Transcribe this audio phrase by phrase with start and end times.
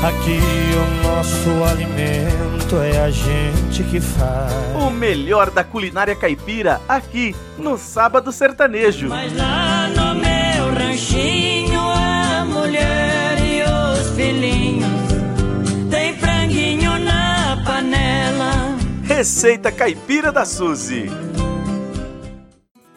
[0.00, 0.38] Aqui
[0.76, 4.52] o nosso alimento é a gente que faz.
[4.80, 9.08] O melhor da culinária caipira aqui no Sábado Sertanejo.
[9.08, 14.86] Mas lá no meu ranchinho a mulher e os filhinhos
[15.90, 18.78] tem franguinho na panela.
[19.02, 21.10] Receita Caipira da Suzy.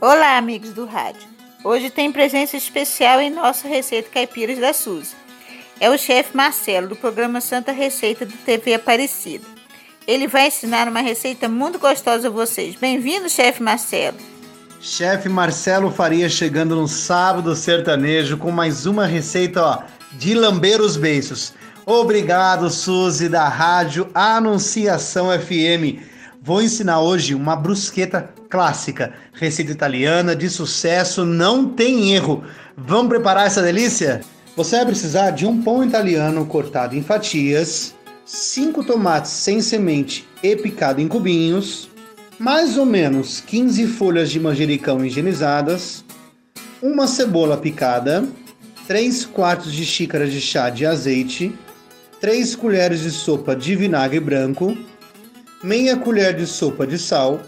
[0.00, 1.28] Olá, amigos do rádio.
[1.62, 5.27] Hoje tem presença especial em nossa receita Caipiras da Suzy
[5.80, 9.44] é o chefe Marcelo, do programa Santa Receita do TV Aparecida.
[10.06, 12.74] Ele vai ensinar uma receita muito gostosa a vocês.
[12.74, 14.16] Bem-vindo, chefe Marcelo.
[14.80, 20.96] Chefe Marcelo Faria chegando no sábado sertanejo com mais uma receita ó, de lamber os
[20.96, 21.52] beiços.
[21.84, 26.02] Obrigado, Suzy, da Rádio Anunciação FM.
[26.40, 32.44] Vou ensinar hoje uma brusqueta clássica, receita italiana de sucesso, não tem erro.
[32.76, 34.20] Vamos preparar essa delícia?
[34.58, 37.94] Você vai precisar de um pão italiano cortado em fatias,
[38.26, 41.88] cinco tomates sem semente e picado em cubinhos,
[42.40, 46.04] mais ou menos 15 folhas de manjericão higienizadas,
[46.82, 48.26] uma cebola picada,
[48.88, 51.56] 3 quartos de xícara de chá de azeite,
[52.20, 54.76] 3 colheres de sopa de vinagre branco,
[55.62, 57.40] meia colher de sopa de sal,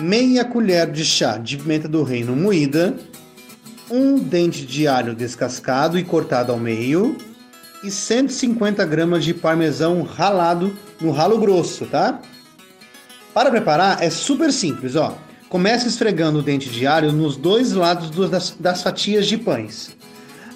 [0.00, 2.96] meia colher de chá de pimenta do reino moída,
[3.90, 7.16] um dente de alho descascado e cortado ao meio
[7.82, 12.20] e 150 gramas de parmesão ralado no ralo grosso, tá?
[13.32, 15.16] Para preparar é super simples, ó.
[15.48, 19.96] Comece esfregando o dente de alho nos dois lados das, das fatias de pães.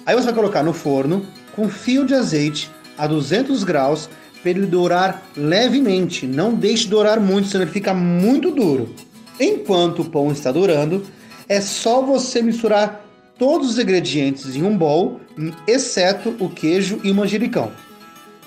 [0.05, 4.09] Aí você vai colocar no forno com fio de azeite a 200 graus
[4.41, 6.25] para ele dourar levemente.
[6.27, 8.93] Não deixe dourar muito, senão ele fica muito duro.
[9.39, 11.03] Enquanto o pão está dourando,
[11.47, 13.05] é só você misturar
[13.41, 15.19] todos os ingredientes em um bowl,
[15.65, 17.71] exceto o queijo e o manjericão.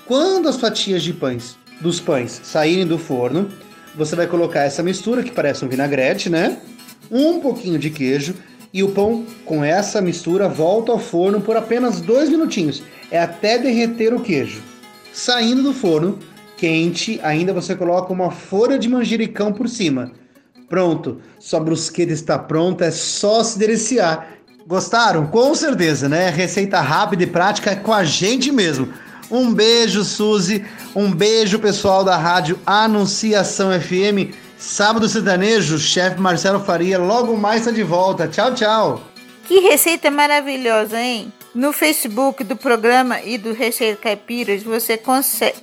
[0.05, 3.49] Quando as fatias de pães dos pães saírem do forno,
[3.93, 6.61] você vai colocar essa mistura que parece um vinagrete, né?
[7.11, 8.35] Um pouquinho de queijo
[8.73, 12.81] e o pão com essa mistura volta ao forno por apenas dois minutinhos.
[13.11, 14.63] É até derreter o queijo.
[15.11, 16.19] Saindo do forno,
[16.55, 20.13] quente, ainda você coloca uma folha de manjericão por cima.
[20.69, 24.35] Pronto, sua brusqueta está pronta, é só se deliciar.
[24.65, 25.27] Gostaram?
[25.27, 26.29] Com certeza, né?
[26.29, 28.91] Receita rápida e prática é com a gente mesmo.
[29.29, 30.65] Um beijo, Suzy.
[30.95, 34.33] Um beijo, pessoal da rádio Anunciação FM.
[34.57, 38.27] Sábado Sertanejo, chefe Marcelo Faria, logo mais está de volta.
[38.27, 39.03] Tchau, tchau.
[39.47, 41.31] Que receita maravilhosa, hein?
[41.55, 45.01] No Facebook do programa e do Receita Caipiras, você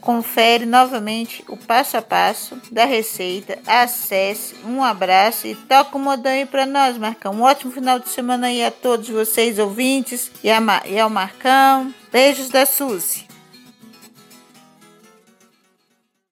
[0.00, 3.58] confere novamente o passo a passo da receita.
[3.66, 7.34] Acesse, um abraço e toca o modão aí para nós, Marcão.
[7.34, 11.92] Um ótimo final de semana aí a todos vocês, ouvintes, e, a, e ao Marcão.
[12.10, 13.31] Beijos da Suzy.